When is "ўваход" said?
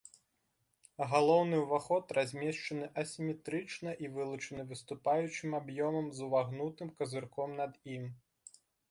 1.65-2.13